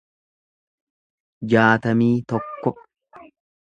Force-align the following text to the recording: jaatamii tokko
jaatamii 1.53 2.11
tokko 2.35 2.77